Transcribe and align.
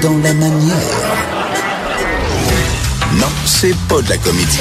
dans 0.00 0.16
la 0.18 0.34
manière. 0.34 0.76
Non, 3.14 3.28
c'est 3.46 3.74
pas 3.88 4.00
de 4.02 4.08
la 4.08 4.16
comédie. 4.18 4.60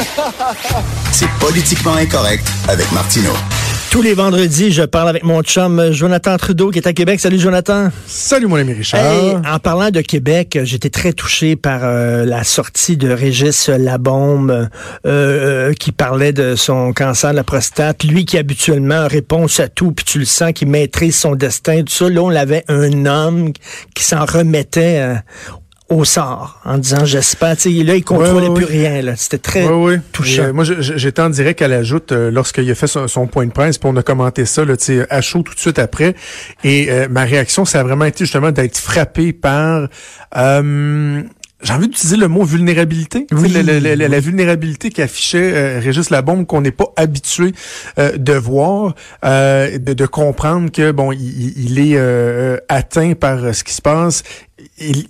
C'est 1.12 1.29
politiquement 1.40 1.94
incorrect 1.94 2.48
avec 2.68 2.92
Martineau. 2.92 3.34
Tous 3.94 4.02
les 4.02 4.16
vendredis, 4.16 4.71
je 4.71 4.82
parle 4.82 5.08
avec 5.08 5.24
mon 5.24 5.44
chum 5.44 5.92
Jonathan 5.92 6.36
Trudeau 6.38 6.71
qui 6.71 6.80
est 6.80 6.88
à 6.88 6.94
Québec. 6.94 7.20
Salut 7.20 7.38
Jonathan. 7.38 7.89
Salut 8.07 8.48
mon 8.48 8.55
ami 8.55 8.73
Richard. 8.73 9.00
Hey, 9.00 9.36
en 9.48 9.60
parlant 9.60 9.92
de 9.92 10.02
Québec, 10.02 10.57
j'étais 10.64 10.89
très 10.89 11.14
touché 11.14 11.55
par 11.55 11.82
euh, 11.84 12.25
la 12.25 12.43
sortie 12.43 12.98
de 12.98 13.11
Régis 13.11 13.70
Labombe 13.70 14.50
euh, 14.50 14.68
euh, 15.06 15.74
qui 15.74 15.92
parlait 15.92 16.34
de 16.34 16.56
son 16.56 16.92
cancer 16.92 17.29
de 17.29 17.36
la 17.36 17.43
prostate. 17.43 18.04
Lui 18.04 18.25
qui 18.25 18.39
habituellement 18.39 19.07
répond 19.07 19.46
à 19.60 19.68
tout, 19.68 19.92
puis 19.92 20.05
tu 20.05 20.18
le 20.18 20.25
sens 20.25 20.54
qu'il 20.54 20.70
maîtrise 20.70 21.16
son 21.16 21.36
destin. 21.36 21.84
Tout 21.84 21.94
ça, 21.94 22.10
là, 22.10 22.23
on 22.23 22.30
avait 22.30 22.64
un 22.70 23.05
homme 23.05 23.54
qui 23.94 24.04
s'en 24.04 24.25
remettait 24.25 25.02
euh, 25.02 25.16
au 25.93 26.06
sort 26.06 26.60
en 26.65 26.78
disant 26.78 27.06
j'espère. 27.06 27.56
Tu 27.57 27.75
sais, 27.78 27.83
là, 27.83 27.96
il 27.96 28.04
contrôlait 28.04 28.47
Ouais, 28.47 28.50
ouais, 28.50 28.54
plus 28.56 28.65
ouais. 28.65 28.89
rien. 28.89 29.02
Là. 29.02 29.15
C'était 29.15 29.38
très 29.38 29.68
oui. 29.68 29.96
touchant. 30.11 30.43
Euh, 30.43 30.54
moi, 30.54 30.64
j'étais 30.66 31.21
en 31.21 31.29
direct 31.29 31.61
à 31.61 31.68
la 31.68 31.83
joute 31.83 32.11
euh, 32.11 32.31
lorsqu'il 32.31 32.69
a 32.69 32.75
fait 32.75 32.88
son, 32.88 33.08
son 33.08 33.28
point 33.28 33.45
de 33.45 33.52
presse, 33.52 33.78
puis 33.78 33.89
on 33.92 33.95
a 33.97 34.03
commenté 34.03 34.45
ça 34.45 34.66
là, 34.66 34.73
à 35.09 35.22
chaud 35.22 35.42
tout 35.44 35.53
de 35.53 35.59
suite 35.59 35.80
après. 35.80 36.16
Et 36.64 36.88
euh, 36.92 37.08
ma 37.09 37.23
réaction, 37.23 37.66
ça 37.66 37.80
a 37.80 37.83
vraiment 37.83 38.06
été 38.06 38.25
justement 38.25 38.52
d'être 38.52 38.78
frappé 38.78 39.33
par... 39.33 39.88
euh, 40.38 41.22
j'ai 41.66 41.72
envie 41.72 41.88
d'utiliser 41.88 42.17
le 42.17 42.28
mot 42.28 42.44
vulnérabilité. 42.44 43.25
Oui. 43.31 43.47
la 43.50 44.19
vulnérabilité 44.19 44.89
qu'affichait 44.89 45.53
euh, 45.55 45.80
Régis 45.81 46.09
Labombe, 46.09 46.45
qu'on 46.45 46.59
n'est 46.59 46.72
pas 46.72 46.91
habitué 46.97 47.53
euh, 48.00 48.17
de 48.17 48.33
voir, 48.33 48.95
euh, 49.23 49.78
de, 49.78 49.94
de 49.94 50.05
comprendre 50.05 50.69
que 50.72 50.91
bon, 50.91 51.14
il, 51.14 51.53
il- 51.58 51.80
est 51.94 52.59
atteint 52.67 53.14
par 53.14 53.55
ce 53.55 53.64
qui 53.64 53.73
se 53.73 53.81
passe. 53.81 54.23
Il, 54.78 55.05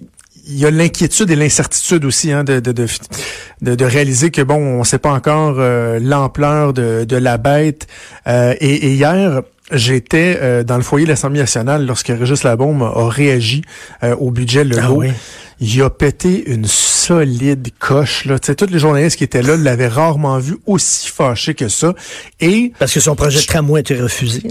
il 0.46 0.58
y 0.58 0.66
a 0.66 0.72
l'inquiétude 0.72 1.30
et 1.32 1.36
l'incertitude 1.36 2.06
aussi 2.06 2.32
hein, 2.32 2.44
de, 2.44 2.60
de, 2.60 2.72
de, 2.72 3.76
de, 3.76 3.86
réaliser 3.86 4.32
que 4.32 4.42
bon, 4.42 4.56
on 4.56 4.80
ne 4.80 4.84
sait 4.84 4.98
pas 5.00 5.12
encore 5.12 5.56
euh, 5.58 6.00
l'ampleur 6.02 6.74
de, 6.74 7.06
de 7.06 7.16
la 7.16 7.38
bête. 7.38 7.88
Euh, 8.28 8.54
et, 8.60 8.88
et 8.88 8.94
hier, 8.94 9.42
j'étais 9.72 10.38
euh, 10.42 10.64
dans 10.64 10.78
le 10.78 10.84
foyer 10.84 11.06
de 11.06 11.12
l'Assemblée 11.12 11.40
nationale 11.40 11.86
lorsque 11.86 12.08
Régis 12.08 12.44
Labaume 12.44 12.82
a 12.82 13.10
réagi 13.10 13.64
euh, 14.04 14.16
au 14.16 14.32
budget 14.32 14.64
Legault. 14.64 14.82
Ah 14.84 14.92
oui. 14.92 15.12
Il 15.60 15.82
a 15.82 15.90
pété 15.90 16.44
une 16.52 16.66
solide 16.66 17.70
coche. 17.80 18.26
Là. 18.26 18.40
Tu 18.40 18.48
sais, 18.48 18.56
tous 18.56 18.68
les 18.72 18.80
journalistes 18.80 19.18
qui 19.18 19.24
étaient 19.24 19.42
là 19.42 19.56
l'avaient 19.58 19.88
rarement 19.88 20.38
vu 20.40 20.58
aussi 20.66 21.10
fâché 21.10 21.54
que 21.54 21.68
ça. 21.68 21.94
Et 22.40 22.72
Parce 22.80 22.94
que 22.94 23.00
son 23.00 23.16
projet 23.16 23.40
de 23.42 23.46
tramway 23.46 23.78
a 23.78 23.82
été 23.82 23.96
refusé. 24.00 24.42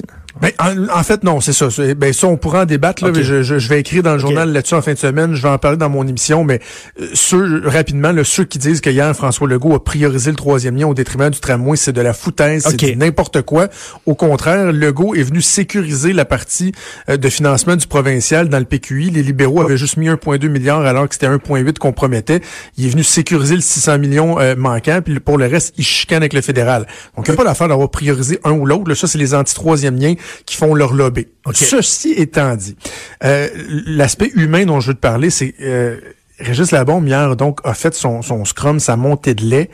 ben, 0.40 0.50
en, 0.58 0.88
en 0.98 1.02
fait, 1.02 1.24
non, 1.24 1.40
c'est 1.40 1.52
ça. 1.52 1.68
Ben, 1.96 2.12
ça, 2.12 2.26
on 2.26 2.36
pourra 2.36 2.62
en 2.62 2.64
débattre. 2.64 3.04
Là, 3.04 3.10
mais 3.14 3.22
je, 3.22 3.42
je- 3.42 3.58
je 3.58 3.68
vais 3.68 3.80
écrire 3.80 4.02
dans 4.02 4.14
le 4.14 4.18
journal 4.18 4.50
là-dessus 4.52 4.74
en 4.74 4.82
fin 4.82 4.92
de 4.94 4.98
semaine. 4.98 5.34
Je 5.34 5.42
vais 5.42 5.48
en 5.48 5.58
parler 5.58 5.76
dans 5.76 5.88
mon 5.90 6.06
émission. 6.06 6.44
Mais 6.44 6.60
euh, 7.00 7.06
ceux, 7.14 7.62
rapidement, 7.66 8.12
là, 8.12 8.24
ceux 8.24 8.44
qui 8.44 8.58
disent 8.58 8.80
que 8.80 8.90
hier, 8.90 9.14
François 9.14 9.46
Legault 9.48 9.74
a 9.74 9.84
priorisé 9.84 10.30
le 10.30 10.36
troisième 10.36 10.76
lien 10.76 10.86
au 10.86 10.94
détriment 10.94 11.30
du 11.30 11.38
tramway, 11.40 11.76
c'est 11.76 11.92
de 11.92 12.00
la 12.00 12.12
foutaise, 12.14 12.66
c'est 12.70 12.96
n'importe 12.96 13.42
quoi. 13.42 13.68
Au 14.06 14.14
contraire, 14.14 14.72
Legault 14.72 15.14
est 15.14 15.22
venu 15.22 15.40
sécuriser 15.42 16.12
la 16.12 16.24
partie 16.24 16.72
euh, 17.08 17.16
de 17.16 17.28
financement 17.28 17.76
du 17.76 17.86
provincial 17.86 18.48
dans 18.48 18.58
le 18.58 18.64
PQI. 18.64 19.10
Les 19.10 19.22
libéraux 19.22 19.60
avaient 19.62 19.76
juste 19.76 19.96
mis 19.96 20.08
1,2 20.08 20.48
milliard 20.48 20.80
alors 20.92 21.08
que 21.08 21.14
c'était 21.14 21.28
1,8 21.28 21.78
qu'on 21.78 21.92
promettait. 21.92 22.40
Il 22.76 22.86
est 22.86 22.90
venu 22.90 23.02
sécuriser 23.02 23.54
le 23.54 23.60
600 23.60 23.98
millions 23.98 24.38
euh, 24.38 24.54
manquant. 24.56 25.00
Puis 25.04 25.18
pour 25.20 25.38
le 25.38 25.46
reste, 25.46 25.74
il 25.76 25.84
chicane 25.84 26.22
avec 26.22 26.32
le 26.32 26.40
fédéral. 26.40 26.86
Donc, 27.16 27.26
il 27.26 27.30
n'y 27.30 27.34
a 27.34 27.36
pas 27.36 27.44
d'affaire 27.44 27.68
d'avoir 27.68 27.90
priorisé 27.90 28.38
un 28.44 28.52
ou 28.52 28.66
l'autre. 28.66 28.94
Ça, 28.94 29.06
c'est 29.06 29.18
les 29.18 29.34
anti-troisième 29.34 29.98
liens 29.98 30.14
qui 30.46 30.56
font 30.56 30.74
leur 30.74 30.92
lobby. 30.92 31.26
Ceci 31.52 32.12
étant 32.12 32.54
dit, 32.54 32.76
euh, 33.24 33.48
l'aspect 33.86 34.30
humain 34.34 34.64
dont 34.64 34.80
je 34.80 34.88
veux 34.88 34.94
te 34.94 35.00
parler, 35.00 35.30
c'est 35.30 35.54
euh, 35.60 35.98
Régis 36.38 36.70
Labombe 36.70 37.06
hier 37.06 37.36
donc 37.36 37.60
a 37.64 37.74
fait 37.74 37.94
son, 37.94 38.22
son 38.22 38.44
scrum, 38.44 38.80
sa 38.80 38.96
montée 38.96 39.34
de 39.34 39.44
lait, 39.44 39.70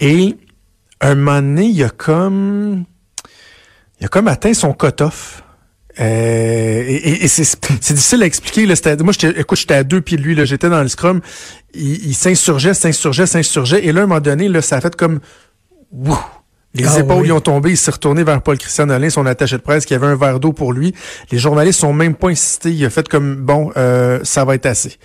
et 0.00 0.36
un 1.00 1.14
moment 1.14 1.40
donné, 1.42 1.66
il 1.66 1.82
a 1.82 1.90
comme 1.90 2.84
il 4.00 4.06
a 4.06 4.08
comme 4.08 4.28
atteint 4.28 4.54
son 4.54 4.72
cut-off. 4.72 5.42
Euh, 5.98 6.82
et 6.86 6.94
et- 6.94 7.24
et 7.24 7.28
c'est 7.28 7.58
difficile 7.94 8.22
à 8.22 8.26
expliquer. 8.26 8.66
Là, 8.66 8.74
moi, 9.02 9.12
écoute, 9.36 9.58
j'étais 9.58 9.74
à 9.74 9.84
deux 9.84 10.00
pieds 10.00 10.18
de 10.18 10.22
lui. 10.22 10.34
là, 10.34 10.44
J'étais 10.44 10.68
dans 10.68 10.82
le 10.82 10.88
scrum. 10.88 11.20
Il, 11.74 12.06
il 12.08 12.14
s'insurgeait, 12.14 12.74
s'insurgeait, 12.74 13.26
s'insurgeait. 13.26 13.84
Et 13.86 13.92
là, 13.92 14.02
à 14.02 14.04
un 14.04 14.06
moment 14.06 14.20
donné, 14.20 14.48
là, 14.48 14.60
ça 14.62 14.76
a 14.76 14.80
fait 14.80 14.94
comme... 14.96 15.20
Les 16.74 16.84
Ah 16.86 16.98
épaules 17.00 17.16
oui. 17.20 17.24
lui 17.24 17.32
ont 17.32 17.40
tombé. 17.40 17.70
Il 17.70 17.76
s'est 17.78 17.90
retourné 17.90 18.22
vers 18.22 18.42
Paul-Christian 18.42 18.86
Nolin, 18.86 19.08
son 19.08 19.24
attaché 19.24 19.56
de 19.56 19.62
presse, 19.62 19.86
qui 19.86 19.94
avait 19.94 20.06
un 20.06 20.16
verre 20.16 20.40
d'eau 20.40 20.52
pour 20.52 20.72
lui. 20.74 20.94
Les 21.32 21.38
journalistes 21.38 21.80
sont 21.80 21.94
même 21.94 22.14
pas 22.14 22.28
insistés. 22.28 22.70
Il 22.70 22.84
a 22.84 22.90
fait 22.90 23.08
comme, 23.08 23.36
bon, 23.36 23.72
euh, 23.78 24.20
ça 24.24 24.44
va 24.44 24.54
être 24.56 24.66
assez. 24.66 24.96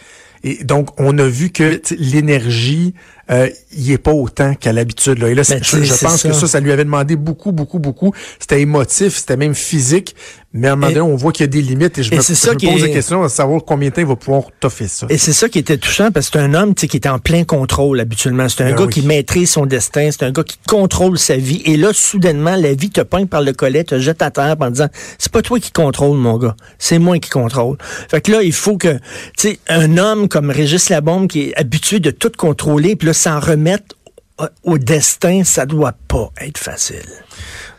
Et 0.43 0.63
donc, 0.63 0.89
on 0.99 1.17
a 1.19 1.25
vu 1.27 1.51
que 1.51 1.79
l'énergie, 1.97 2.93
euh, 3.29 3.47
il 3.77 3.91
est 3.91 3.99
pas 3.99 4.11
autant 4.11 4.55
qu'à 4.55 4.73
l'habitude. 4.73 5.19
Là. 5.19 5.29
Et 5.29 5.35
là, 5.35 5.43
Ben, 5.47 5.59
je, 5.63 5.83
je 5.83 5.93
pense 5.93 6.23
que 6.23 6.33
ça, 6.33 6.47
ça 6.47 6.59
lui 6.59 6.71
avait 6.71 6.83
demandé 6.83 7.15
beaucoup, 7.15 7.51
beaucoup, 7.51 7.79
beaucoup. 7.79 8.11
C'était 8.39 8.59
émotif, 8.59 9.15
c'était 9.17 9.37
même 9.37 9.53
physique. 9.55 10.15
Mais 10.53 10.67
à 10.67 10.73
un 10.73 10.75
moment 10.75 10.87
donné, 10.91 10.99
on 11.01 11.15
voit 11.15 11.31
qu'il 11.31 11.43
y 11.43 11.45
a 11.45 11.47
des 11.47 11.61
limites. 11.61 11.97
Et 11.97 12.03
je 12.03 12.11
et 12.11 12.17
me, 12.17 12.21
je 12.21 12.29
me 12.29 12.71
pose 12.73 12.83
est- 12.83 12.87
la 12.87 12.93
question 12.93 13.23
de 13.23 13.29
savoir 13.29 13.61
combien 13.65 13.87
de 13.89 13.95
temps 13.95 14.01
il 14.01 14.07
va 14.07 14.17
pouvoir 14.17 14.43
toffer 14.59 14.89
ça. 14.89 15.05
Et 15.09 15.17
c'est 15.17 15.31
ça 15.31 15.47
qui 15.47 15.59
était 15.59 15.77
touchant 15.77 16.11
parce 16.11 16.29
que 16.29 16.37
c'est 16.39 16.43
un 16.43 16.53
homme 16.53 16.75
qui 16.75 16.85
était 16.85 17.07
en 17.07 17.19
plein 17.19 17.45
contrôle 17.45 18.01
habituellement. 18.01 18.49
C'est 18.49 18.63
un 18.63 18.71
Ben 18.71 18.75
gars 18.75 18.83
oui. 18.83 18.89
qui 18.89 19.01
maîtrise 19.03 19.49
son 19.49 19.65
destin, 19.65 20.09
c'est 20.11 20.23
un 20.23 20.31
gars 20.31 20.43
qui 20.43 20.57
contrôle 20.67 21.17
sa 21.17 21.37
vie. 21.37 21.61
Et 21.63 21.77
là, 21.77 21.91
soudainement, 21.93 22.57
la 22.57 22.73
vie 22.73 22.89
te 22.89 22.99
pogne 22.99 23.27
par 23.27 23.41
le 23.41 23.53
collet, 23.53 23.85
te 23.85 23.97
jette 23.97 24.21
à 24.21 24.29
terre 24.29 24.57
en 24.59 24.69
disant 24.71 24.87
c'est 25.17 25.31
pas 25.31 25.41
toi 25.41 25.57
qui 25.59 25.71
contrôle, 25.71 26.17
mon 26.17 26.37
gars, 26.37 26.57
c'est 26.79 26.99
moi 26.99 27.17
qui 27.19 27.29
contrôle. 27.29 27.77
Fait 28.09 28.19
que 28.19 28.31
là, 28.33 28.41
il 28.43 28.51
faut 28.53 28.77
que, 28.77 28.95
tu 29.37 29.51
sais, 29.51 29.59
un 29.69 29.97
homme 29.97 30.27
comme 30.27 30.49
Régis 30.49 30.89
Labombe 30.89 31.27
qui 31.29 31.43
est 31.43 31.55
habitué 31.57 32.01
de 32.01 32.11
tout 32.11 32.31
contrôler, 32.37 32.97
puis 32.97 33.07
là, 33.07 33.13
s'en 33.13 33.39
remettre 33.39 33.95
au- 34.37 34.71
au 34.73 34.77
destin, 34.77 35.43
ça 35.45 35.65
doit 35.65 35.93
pas 36.09 36.29
être 36.41 36.57
facile. 36.57 37.05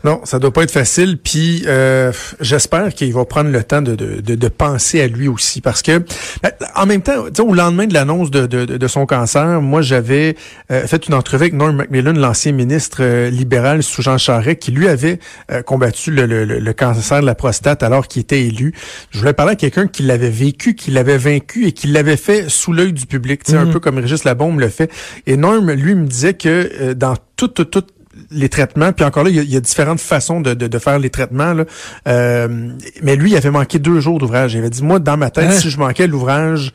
Non, 0.05 0.21
ça 0.25 0.39
doit 0.39 0.53
pas 0.53 0.63
être 0.65 0.71
facile. 0.71 1.19
Puis 1.19 1.63
euh, 1.67 2.13
j'espère 2.41 2.93
qu'il 2.95 3.13
va 3.13 3.25
prendre 3.25 3.51
le 3.51 3.63
temps 3.63 3.83
de, 3.83 3.95
de, 3.95 4.21
de, 4.21 4.35
de 4.35 4.49
penser 4.49 5.01
à 5.01 5.07
lui 5.07 5.29
aussi, 5.29 5.61
parce 5.61 5.83
que 5.83 5.99
ben, 6.43 6.51
en 6.75 6.87
même 6.87 7.03
temps, 7.03 7.25
tu 7.27 7.31
sais, 7.37 7.43
au 7.43 7.55
lendemain 7.55 7.87
de 7.87 7.95
l'annonce 7.95 8.31
de, 8.31 8.47
de, 8.47 8.65
de 8.65 8.87
son 8.89 9.07
cancer, 9.07 9.61
moi 9.61 9.81
j'avais 9.83 10.37
euh, 10.71 10.87
fait 10.87 11.07
une 11.07 11.15
entrevue 11.15 11.43
avec 11.45 11.55
Norm 11.55 11.77
Macmillan, 11.77 12.13
l'ancien 12.15 12.53
ministre 12.53 12.99
euh, 13.01 13.31
libéral 13.31 13.83
sous 13.83 14.03
Jean 14.03 14.19
Charest, 14.19 14.59
qui 14.59 14.73
lui 14.73 14.89
avait 14.89 15.19
euh, 15.51 15.63
combattu 15.63 16.11
le, 16.11 16.27
le, 16.27 16.45
le- 16.45 16.73
cancer 16.73 17.21
de 17.21 17.27
la 17.27 17.35
prostate 17.35 17.83
alors 17.83 18.09
qu'il 18.09 18.23
était 18.23 18.41
élu. 18.43 18.73
Je 19.11 19.19
voulais 19.19 19.35
parler 19.35 19.53
à 19.53 19.57
quelqu'un 19.57 19.87
qui 19.87 20.03
l'avait 20.03 20.31
vécu, 20.31 20.75
qui 20.75 20.91
l'avait 20.91 21.19
vaincu 21.19 21.67
et 21.67 21.73
qui 21.73 21.87
l'avait 21.87 22.17
fait 22.17 22.49
sous 22.49 22.73
l'œil 22.73 22.93
du 22.93 23.07
public, 23.07 23.45
tu 23.45 23.53
sais, 23.53 23.57
un 23.59 23.67
peu 23.67 23.79
comme 23.79 23.99
Régis 23.99 24.25
Labombe 24.25 24.59
le 24.59 24.69
fait. 24.69 24.91
Et 25.27 25.37
Norm, 25.37 25.71
lui, 25.71 25.95
me 25.95 26.07
disait 26.07 26.35
que 26.35 26.49
euh, 26.81 26.95
dans 26.95 27.15
toute, 27.37 27.55
toute, 27.55 27.71
toute 27.71 27.89
les 28.31 28.49
traitements, 28.49 28.93
puis 28.93 29.05
encore 29.05 29.25
là, 29.25 29.31
il 29.31 29.37
y 29.37 29.39
a, 29.39 29.43
il 29.43 29.53
y 29.53 29.57
a 29.57 29.61
différentes 29.61 30.01
façons 30.01 30.41
de, 30.41 30.55
de, 30.55 30.67
de 30.67 30.79
faire 30.79 30.99
les 30.99 31.11
traitements. 31.11 31.53
Là. 31.55 31.65
Euh, 32.09 32.69
mais 33.03 33.17
lui, 33.17 33.31
il 33.31 33.37
avait 33.37 33.51
manqué 33.51 33.79
deux 33.79 34.01
jours 34.01 34.19
d'ouvrage. 34.19 34.55
Il 34.55 34.59
avait 34.59 34.71
dit, 34.71 34.83
moi, 34.83 34.99
dans 34.99 35.17
ma 35.17 35.31
tête, 35.31 35.51
Hein? 35.51 35.53
si 35.53 35.71
je 35.71 35.79
manquais 35.79 36.07
l'ouvrage, 36.07 36.73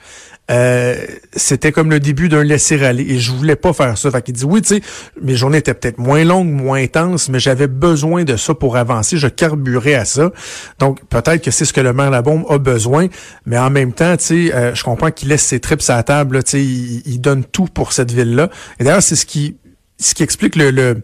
euh, 0.50 0.96
c'était 1.36 1.72
comme 1.72 1.90
le 1.90 2.00
début 2.00 2.30
d'un 2.30 2.44
laisser-aller. 2.44 3.04
Et 3.04 3.20
je 3.20 3.32
voulais 3.32 3.56
pas 3.56 3.74
faire 3.74 3.98
ça. 3.98 4.10
Fait 4.10 4.22
qu'il 4.22 4.34
dit, 4.34 4.46
oui, 4.46 4.62
tu 4.62 4.76
sais, 4.76 4.82
mes 5.22 5.36
journées 5.36 5.58
étaient 5.60 5.74
peut-être 5.74 5.98
moins 6.00 6.24
longues, 6.24 6.50
moins 6.50 6.82
intenses, 6.82 7.30
mais 7.30 7.40
j'avais 7.40 7.68
besoin 7.68 8.24
de 8.24 8.36
ça 8.38 8.54
pour 8.54 8.78
avancer. 8.78 9.18
Je 9.18 9.28
carburais 9.28 9.96
à 9.96 10.06
ça. 10.06 10.32
Donc, 10.80 11.06
peut-être 11.10 11.44
que 11.44 11.52
c'est 11.52 11.66
ce 11.66 11.74
que 11.74 11.82
le 11.82 11.94
maire 11.94 12.12
Labombe 12.12 12.46
a 12.50 12.58
besoin. 12.58 13.08
Mais 13.46 13.58
en 13.58 13.70
même 13.70 13.94
temps, 13.94 14.16
tu 14.18 14.24
sais, 14.48 14.56
euh, 14.56 14.74
je 14.74 14.84
comprends 14.84 15.12
qu'il 15.12 15.30
laisse 15.30 15.44
ses 15.44 15.60
trips 15.60 15.88
à 15.90 15.98
la 15.98 16.04
table. 16.04 16.44
Tu 16.44 16.52
sais, 16.52 16.64
il, 16.64 17.04
il 17.06 17.22
donne 17.22 17.44
tout 17.44 17.66
pour 17.66 17.92
cette 17.94 18.12
ville-là. 18.12 18.50
Et 18.80 18.84
d'ailleurs, 18.86 19.04
c'est 19.04 19.16
ce 19.18 19.26
qui 19.26 19.58
ce 20.00 20.14
qui 20.14 20.24
explique 20.24 20.56
le, 20.56 20.72
le 20.72 21.02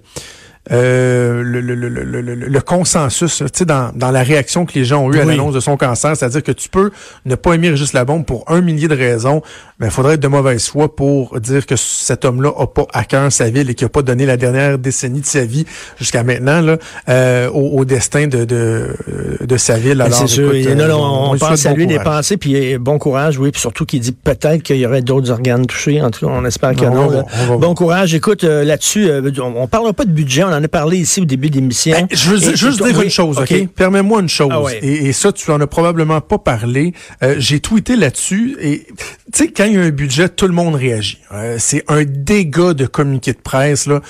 euh, 0.72 1.42
le, 1.44 1.60
le, 1.60 1.76
le, 1.76 1.90
le, 1.90 2.22
le- 2.22 2.36
le 2.36 2.62
consensus 2.62 3.38
tu 3.40 3.46
sais, 3.54 3.66
dans, 3.66 3.92
dans 3.96 4.12
la 4.12 4.24
réaction 4.24 4.66
que 4.66 4.74
les 4.76 4.86
gens 4.86 5.02
ont 5.04 5.12
eue 5.12 5.20
à 5.20 5.24
Oui. 5.24 5.28
l'annonce 5.32 5.54
de 5.54 5.60
son 5.60 5.76
cancer, 5.76 6.16
c'est-à-dire 6.16 6.42
que 6.42 6.54
tu 6.54 6.70
peux 6.70 6.92
ne 7.26 7.36
pas 7.36 7.54
aimer 7.54 7.70
Régis 7.70 7.92
Labombe 7.94 8.26
pour 8.26 8.46
un 8.48 8.62
millier 8.62 8.88
de 8.88 8.96
raisons, 8.96 9.42
mais 9.80 9.88
il 9.88 9.92
faudrait 9.92 10.14
être 10.14 10.22
de 10.22 10.28
mauvaise 10.30 10.66
foi 10.68 10.96
pour 10.96 11.38
dire 11.42 11.66
que 11.66 11.76
cet 11.76 12.24
homme-là 12.24 12.52
a 12.58 12.66
pas 12.68 12.86
à 12.94 13.04
cœur 13.04 13.30
sa 13.32 13.50
ville 13.50 13.70
et 13.70 13.74
qu'il 13.76 13.86
a 13.86 13.90
pas 13.90 14.04
donné 14.04 14.26
la 14.26 14.38
dernière 14.38 14.78
décennie 14.78 15.20
de 15.22 15.26
sa 15.26 15.44
vie 15.44 15.66
jusqu'à 16.00 16.24
maintenant 16.24 16.62
là, 16.62 16.78
euh, 17.10 17.50
au, 17.50 17.80
au 17.80 17.86
destin 17.86 18.28
de, 18.28 18.46
de, 18.46 18.96
de 19.42 19.58
sa 19.58 19.76
ville. 19.78 19.98
Ben, 19.98 20.06
Alors, 20.06 20.18
c'est 20.20 20.28
sûr. 20.28 20.54
écoute, 20.54 20.72
Et 20.72 20.76
là, 20.76 20.86
euh, 20.86 20.88
là, 20.88 20.98
on, 20.98 21.34
on 21.34 21.38
pense 21.38 21.66
à 21.66 21.74
lui 21.74 21.88
des 21.88 22.00
pensées, 22.00 22.38
puis 22.38 22.74
euh, 22.74 22.78
bon 22.80 22.98
courage, 23.00 23.38
oui, 23.38 23.52
puis 23.52 23.60
surtout 23.60 23.86
qu'il 23.86 24.00
dit 24.00 24.14
peut-être 24.14 24.64
qu'il 24.64 24.78
y 24.78 24.86
aurait 24.86 25.02
d'autres 25.02 25.30
organes 25.30 25.66
touchés. 25.66 26.02
En 26.02 26.10
tout 26.10 26.26
cas, 26.26 26.32
on 26.34 26.46
espère 26.46 26.74
que 26.74 26.86
non. 26.86 26.92
voir, 26.92 27.10
là. 27.10 27.26
on 27.34 27.38
va 27.40 27.46
voir. 27.48 27.60
Bon 27.60 27.74
courage. 27.76 28.14
Écoute, 28.16 28.46
euh, 28.46 28.64
là-dessus, 28.64 29.10
euh, 29.10 29.22
on, 29.40 29.54
on 29.64 29.68
parlera 29.68 29.92
pas 29.92 30.06
de 30.06 30.12
budget, 30.12 30.44
on 30.44 30.53
en 30.54 30.64
a 30.64 30.68
parlé 30.68 30.98
ici 30.98 31.22
au 31.22 31.26
début 31.26 31.50
de 31.50 31.56
l'émission. 31.56 31.92
Ben, 31.94 32.08
je 32.12 32.30
veux 32.30 32.56
juste 32.56 32.84
dire 32.84 33.02
une 33.02 33.10
chose, 33.10 33.38
OK? 33.38 33.52
OK? 33.52 33.68
Permets-moi 33.70 34.22
une 34.22 34.30
chose. 34.30 34.50
Ah 34.52 34.62
ouais. 34.62 34.80
et, 34.82 35.06
et 35.08 35.14
ça, 35.14 35.32
tu 35.32 35.50
en 35.52 35.60
as 35.62 35.68
probablement 35.68 36.22
pas 36.22 36.38
parlé. 36.38 36.94
Euh, 37.24 37.36
J'ai 37.38 37.60
tweeté 37.60 37.96
là-dessus. 37.96 38.58
Et 38.62 38.86
tu 38.88 38.96
sais, 39.34 39.48
quand 39.50 39.66
il 39.66 39.74
y 39.74 39.78
a 39.78 39.82
un 39.82 39.90
budget, 39.90 40.30
tout 40.30 40.48
le 40.48 40.54
monde 40.54 40.76
réagit. 40.76 41.20
Euh, 41.34 41.58
C'est 41.60 41.84
un 41.88 42.04
dégât 42.06 42.74
de 42.74 42.86
communiqué 42.86 43.34
de 43.34 43.40
presse. 43.40 43.88
Là. 43.88 44.02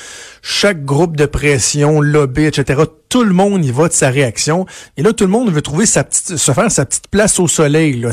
Chaque 0.42 0.84
groupe 0.86 1.16
de 1.18 1.26
pression, 1.26 2.02
lobby, 2.02 2.46
etc., 2.46 2.84
tout 3.14 3.24
le 3.24 3.34
monde 3.34 3.64
y 3.64 3.70
va 3.70 3.90
de 3.90 3.94
sa 3.94 4.10
réaction. 4.10 4.66
Et 4.98 5.04
là, 5.04 5.14
tout 5.14 5.26
le 5.26 5.30
monde 5.30 5.52
veut 5.52 5.62
trouver 5.62 5.86
sa 5.86 6.04
petite, 6.04 6.36
se 6.36 6.52
faire 6.52 6.72
sa 6.72 6.84
petite 6.84 7.10
place 7.10 7.40
au 7.40 7.48
soleil. 7.48 8.00
Là. 8.00 8.10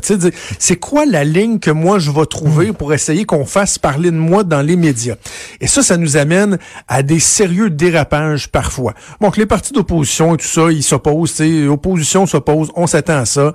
C'est 0.59 0.77
quoi 0.77 1.07
la 1.07 1.25
ligne 1.25 1.59
que 1.59 1.71
moi 1.71 1.99
je 1.99 2.11
vais 2.11 2.27
trouver 2.27 2.75
pour 2.75 2.93
essayer 2.93 3.25
qu'on 3.25 3.47
fasse 3.47 3.79
parler 3.79 4.11
de 4.11 4.19
moi 4.19 4.45
dans 4.45 4.61
les 4.61 4.77
médias? 4.77 5.15
Et 5.63 5.69
ça, 5.69 5.83
ça 5.83 5.97
nous 5.97 6.19
amène 6.19 6.59
à 6.87 7.03
des 7.03 7.19
sérieux 7.19 7.71
dérapages 7.71 8.51
parfois. 8.53 8.93
Donc, 9.23 9.39
les 9.39 9.47
partis 9.47 9.73
d'opposition 9.73 10.35
et 10.35 10.37
tout 10.37 10.45
ça, 10.45 10.71
ils 10.71 10.83
s'opposent. 10.83 11.41
L'opposition 11.41 12.27
s'oppose, 12.27 12.71
on 12.77 12.87
s'attend 12.87 13.21
à 13.21 13.25
ça. 13.25 13.55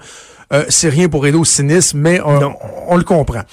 Euh, 0.52 0.66
c'est 0.70 0.90
rien 0.90 1.10
pour 1.10 1.28
aider 1.28 1.38
au 1.38 1.46
cynisme, 1.46 2.00
mais 2.00 2.22
on 2.24 2.98
le 2.98 3.04
comprend. 3.04 3.44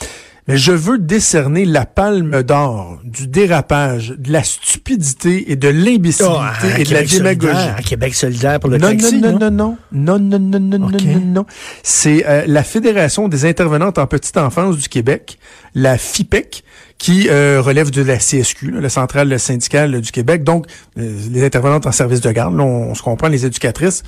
Mais 0.48 0.56
je 0.56 0.72
veux 0.72 0.98
décerner 0.98 1.64
la 1.64 1.86
palme 1.86 2.42
d'or 2.42 2.98
du 3.04 3.28
dérapage, 3.28 4.14
de 4.18 4.32
la 4.32 4.42
stupidité 4.42 5.52
et 5.52 5.56
de 5.56 5.68
l'imbécilité 5.68 6.32
oh, 6.64 6.78
et 6.78 6.82
de 6.82 6.92
la 6.92 7.04
démagogie. 7.04 7.68
À 7.76 7.82
Québec 7.82 8.14
solidaire 8.14 8.58
pour 8.58 8.68
le 8.68 8.78
non, 8.78 8.88
taxi, 8.88 9.20
non, 9.20 9.38
non, 9.38 9.50
non, 9.50 9.76
non, 9.92 10.18
non, 10.18 10.38
non, 10.38 10.38
non, 10.38 10.60
non, 10.60 10.78
non, 10.78 11.20
non, 11.24 11.46
C'est 11.84 12.26
euh, 12.26 12.42
la 12.46 12.64
Fédération 12.64 13.28
des 13.28 13.44
intervenantes 13.44 13.98
en 13.98 14.06
petite 14.08 14.36
enfance 14.36 14.78
du 14.78 14.88
Québec, 14.88 15.38
la 15.76 15.96
FIPEC, 15.96 16.64
qui 16.98 17.28
euh, 17.28 17.60
relève 17.60 17.90
de 17.90 18.02
la 18.02 18.18
CSQ, 18.18 18.80
la 18.80 18.88
centrale 18.88 19.38
syndicale 19.38 20.00
du 20.00 20.10
Québec, 20.10 20.42
donc 20.42 20.66
euh, 20.98 21.18
les 21.30 21.44
intervenantes 21.44 21.86
en 21.86 21.92
service 21.92 22.20
de 22.20 22.30
garde, 22.32 22.58
on, 22.58 22.94
se 22.94 23.02
comprend, 23.02 23.28
les 23.28 23.46
éducatrices. 23.46 24.02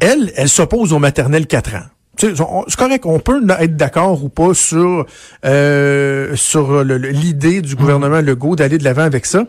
Elles, 0.00 0.32
elles 0.36 0.48
s'opposent 0.48 0.92
au 0.92 0.98
maternel 0.98 1.46
4 1.46 1.74
ans 1.76 1.84
c'est 2.20 2.76
correct, 2.76 3.06
on 3.06 3.18
peut 3.18 3.42
être 3.60 3.76
d'accord 3.76 4.22
ou 4.22 4.28
pas 4.28 4.52
sur 4.54 5.06
euh, 5.44 6.36
sur 6.36 6.84
l'idée 6.84 7.62
du 7.62 7.76
gouvernement 7.76 8.20
Legault 8.20 8.56
d'aller 8.56 8.78
de 8.78 8.84
l'avant 8.84 9.02
avec 9.02 9.26
ça. 9.26 9.44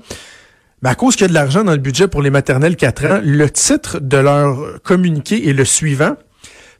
Mais 0.81 0.89
à 0.89 0.95
cause 0.95 1.15
qu'il 1.15 1.23
y 1.23 1.25
a 1.25 1.29
de 1.29 1.33
l'argent 1.33 1.63
dans 1.63 1.73
le 1.73 1.77
budget 1.77 2.07
pour 2.07 2.21
les 2.21 2.31
maternelles 2.31 2.75
4 2.75 3.05
ans, 3.05 3.19
le 3.23 3.49
titre 3.49 3.99
de 3.99 4.17
leur 4.17 4.81
communiqué 4.83 5.47
est 5.49 5.53
le 5.53 5.65
suivant. 5.65 6.15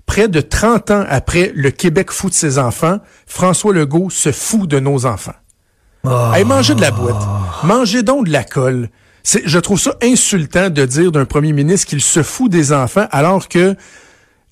Près 0.08 0.28
de 0.28 0.42
30 0.42 0.92
ans 0.92 1.06
après 1.08 1.52
le 1.56 1.70
Québec 1.70 2.12
fout 2.12 2.32
de 2.32 2.36
ses 2.36 2.58
enfants, 2.58 2.98
François 3.28 3.74
Legault 3.74 4.10
se 4.10 4.32
fout 4.32 4.68
de 4.68 4.80
nos 4.80 5.06
enfants. 5.06 5.36
Oh. 6.04 6.32
mangez 6.46 6.74
de 6.74 6.82
la 6.82 6.92
boîte. 6.92 7.22
Mangez 7.64 8.02
donc 8.02 8.26
de 8.26 8.32
la 8.32 8.44
colle. 8.44 8.90
Je 9.24 9.60
trouve 9.60 9.80
ça 9.80 9.96
insultant 10.02 10.72
de 10.72 10.84
dire 10.86 11.12
d'un 11.12 11.26
premier 11.26 11.54
ministre 11.54 11.88
qu'il 11.88 12.02
se 12.02 12.24
fout 12.24 12.52
des 12.52 12.74
enfants 12.74 13.08
alors 13.12 13.48
que 13.48 13.76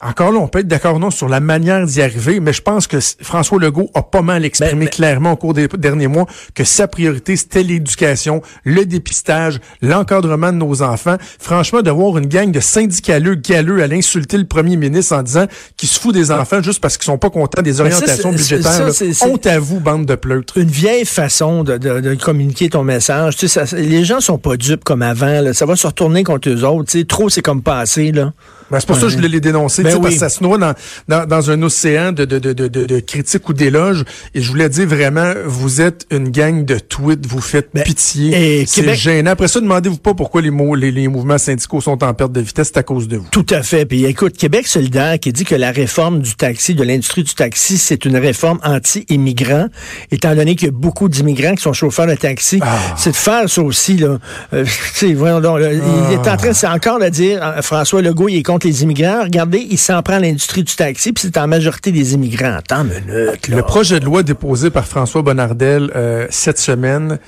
encore 0.01 0.31
là, 0.31 0.39
on 0.39 0.47
peut 0.47 0.59
être 0.59 0.67
d'accord 0.67 0.97
non 0.97 1.11
sur 1.11 1.27
la 1.27 1.41
manière 1.41 1.85
d'y 1.85 2.01
arriver, 2.01 2.39
mais 2.39 2.53
je 2.53 2.61
pense 2.61 2.87
que 2.87 2.99
François 3.21 3.59
Legault 3.59 3.89
a 3.93 4.01
pas 4.01 4.21
mal 4.21 4.45
exprimé 4.45 4.87
clairement 4.87 5.33
au 5.33 5.35
cours 5.35 5.53
des 5.53 5.67
derniers 5.67 6.07
mois 6.07 6.25
que 6.53 6.63
sa 6.63 6.87
priorité, 6.87 7.35
c'était 7.35 7.63
l'éducation, 7.63 8.41
le 8.63 8.85
dépistage, 8.85 9.59
l'encadrement 9.81 10.53
de 10.53 10.57
nos 10.57 10.81
enfants. 10.81 11.17
Franchement, 11.37 11.81
de 11.81 11.91
voir 11.91 12.17
une 12.17 12.27
gang 12.27 12.49
de 12.49 12.61
syndicaleux 12.61 13.35
galeux 13.35 13.83
à 13.83 13.87
l'insulter 13.87 14.37
le 14.37 14.45
premier 14.45 14.77
ministre 14.77 15.15
en 15.17 15.21
disant 15.21 15.47
qu'il 15.75 15.89
se 15.89 15.99
fout 15.99 16.13
des 16.13 16.31
enfants 16.31 16.63
juste 16.63 16.79
parce 16.79 16.97
qu'ils 16.97 17.05
sont 17.05 17.17
pas 17.17 17.29
contents 17.29 17.61
des 17.61 17.81
orientations 17.81 18.31
budgétaires. 18.31 18.87
honte 19.23 19.47
à 19.47 19.59
vous, 19.59 19.81
bande 19.81 20.05
de 20.05 20.15
pleutres. 20.15 20.59
Une 20.59 20.69
vieille 20.69 21.05
façon 21.05 21.65
de, 21.65 21.77
de, 21.77 22.15
communiquer 22.15 22.69
ton 22.69 22.83
message. 22.83 23.35
Tu 23.35 23.49
sais, 23.49 23.65
ça, 23.65 23.75
les 23.75 24.05
gens 24.05 24.21
sont 24.21 24.37
pas 24.37 24.55
dupes 24.55 24.85
comme 24.85 25.01
avant. 25.01 25.41
Là. 25.41 25.53
Ça 25.53 25.65
va 25.65 25.75
se 25.75 25.87
retourner 25.87 26.23
contre 26.23 26.49
eux 26.49 26.63
autres. 26.63 26.89
Tu 26.91 26.99
sais, 26.99 27.05
trop, 27.05 27.27
c'est 27.27 27.41
comme 27.41 27.61
passé. 27.61 28.13
Là. 28.13 28.31
Ben, 28.71 28.79
c'est 28.79 28.85
pour 28.85 28.95
ça 28.95 29.03
que 29.03 29.09
je 29.09 29.15
voulais 29.15 29.27
les 29.27 29.41
dénoncer, 29.41 29.83
ben 29.83 29.99
parce 29.99 30.13
que 30.13 30.19
ça 30.19 30.29
se 30.29 30.43
noie 30.43 30.57
dans, 30.57 30.73
dans, 31.07 31.25
dans 31.25 31.51
un 31.51 31.61
océan 31.61 32.11
de, 32.11 32.25
de, 32.25 32.39
de, 32.39 32.53
de, 32.53 32.67
de 32.67 32.99
critiques 32.99 33.47
ou 33.49 33.53
d'éloges. 33.53 34.03
Et 34.33 34.41
je 34.41 34.49
voulais 34.49 34.69
dire 34.69 34.87
vraiment, 34.87 35.33
vous 35.45 35.81
êtes 35.81 36.05
une 36.11 36.29
gang 36.29 36.65
de 36.65 36.77
tweets, 36.77 37.25
vous 37.25 37.41
faites 37.41 37.69
ben, 37.73 37.83
pitié. 37.83 38.65
C'est 38.67 38.93
gênant. 38.95 39.31
Après 39.31 39.47
ça, 39.47 39.59
demandez-vous 39.59 39.97
pas 39.97 40.13
pourquoi 40.13 40.41
les, 40.41 40.51
mots, 40.51 40.75
les, 40.75 40.91
les, 40.91 41.07
mouvements 41.07 41.37
syndicaux 41.37 41.81
sont 41.81 42.03
en 42.03 42.13
perte 42.13 42.31
de 42.31 42.41
vitesse, 42.41 42.71
c'est 42.73 42.79
à 42.79 42.83
cause 42.83 43.07
de 43.07 43.17
vous. 43.17 43.27
Tout 43.31 43.45
à 43.49 43.63
fait. 43.63 43.85
Puis 43.85 44.05
écoute, 44.05 44.37
Québec 44.37 44.67
solidaire 44.67 45.19
qui 45.19 45.33
dit 45.33 45.45
que 45.45 45.55
la 45.55 45.71
réforme 45.71 46.19
du 46.19 46.35
taxi, 46.35 46.75
de 46.75 46.83
l'industrie 46.83 47.23
du 47.23 47.33
taxi, 47.33 47.77
c'est 47.77 48.05
une 48.05 48.17
réforme 48.17 48.59
anti-immigrant, 48.63 49.67
étant 50.11 50.35
donné 50.35 50.55
qu'il 50.55 50.67
y 50.67 50.69
a 50.69 50.73
beaucoup 50.73 51.09
d'immigrants 51.09 51.55
qui 51.55 51.63
sont 51.63 51.73
chauffeurs 51.73 52.07
de 52.07 52.15
taxi. 52.15 52.59
Ah. 52.61 52.77
C'est 52.97 53.11
de 53.11 53.15
faire 53.15 53.49
ça 53.49 53.61
aussi, 53.61 53.97
là. 53.97 54.17
Euh, 54.53 54.65
voyons 55.15 55.39
donc, 55.41 55.59
Il 55.59 56.13
est 56.13 56.27
en 56.27 56.37
train, 56.37 56.53
c'est 56.53 56.67
encore 56.67 56.99
de 56.99 57.09
dire, 57.09 57.39
euh, 57.41 57.61
François 57.61 58.01
Legault, 58.01 58.29
il 58.29 58.37
est 58.37 58.43
contre 58.43 58.58
les 58.63 58.83
immigrants. 58.83 59.23
Regardez, 59.23 59.65
il 59.69 59.77
s'en 59.77 60.01
prend 60.01 60.15
à 60.15 60.19
l'industrie 60.19 60.63
du 60.63 60.75
taxi, 60.75 61.13
puis 61.13 61.21
c'est 61.21 61.37
en 61.37 61.47
majorité 61.47 61.91
des 61.91 62.13
immigrants. 62.13 62.55
Attends 62.57 62.83
minute. 62.83 63.47
Le 63.47 63.61
projet 63.61 63.99
de 63.99 64.05
loi 64.05 64.23
déposé 64.23 64.69
par 64.69 64.85
François 64.85 65.21
Bonnardel 65.21 65.91
euh, 65.95 66.27
cette 66.29 66.59
semaine 66.59 67.19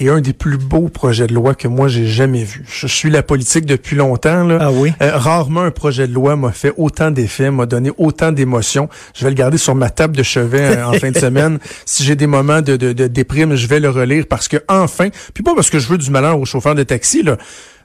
est 0.00 0.08
un 0.08 0.20
des 0.20 0.32
plus 0.32 0.58
beaux 0.58 0.88
projets 0.88 1.26
de 1.26 1.34
loi 1.34 1.54
que 1.54 1.68
moi 1.68 1.88
j'ai 1.88 2.06
jamais 2.06 2.44
vu. 2.44 2.64
Je 2.68 2.86
suis 2.86 3.10
la 3.10 3.22
politique 3.22 3.66
depuis 3.66 3.96
longtemps. 3.96 4.44
Là. 4.44 4.58
Ah 4.60 4.72
oui? 4.72 4.92
Euh, 5.02 5.16
rarement 5.16 5.62
un 5.62 5.70
projet 5.70 6.06
de 6.06 6.14
loi 6.14 6.36
m'a 6.36 6.52
fait 6.52 6.72
autant 6.76 7.10
d'effets, 7.10 7.50
m'a 7.50 7.66
donné 7.66 7.90
autant 7.98 8.32
d'émotions. 8.32 8.88
Je 9.14 9.24
vais 9.24 9.30
le 9.30 9.36
garder 9.36 9.58
sur 9.58 9.74
ma 9.74 9.90
table 9.90 10.16
de 10.16 10.22
chevet 10.22 10.76
euh, 10.76 10.86
en 10.86 10.92
fin 10.92 11.10
de 11.10 11.18
semaine. 11.18 11.58
Si 11.84 12.04
j'ai 12.04 12.14
des 12.14 12.26
moments 12.26 12.62
de, 12.62 12.76
de, 12.76 12.92
de 12.92 13.06
déprime, 13.06 13.54
je 13.56 13.66
vais 13.66 13.80
le 13.80 13.90
relire 13.90 14.26
parce 14.28 14.48
que 14.48 14.58
enfin, 14.68 15.08
puis 15.34 15.42
pas 15.42 15.54
parce 15.54 15.70
que 15.70 15.78
je 15.78 15.88
veux 15.88 15.98
du 15.98 16.10
malheur 16.10 16.38
aux 16.38 16.44
chauffeurs 16.44 16.74
de 16.74 16.82
taxi 16.84 17.22
là, 17.22 17.36